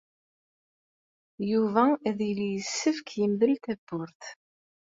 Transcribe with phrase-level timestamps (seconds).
[1.51, 4.23] Yuba ad yili yessefk yemdel tawwurt.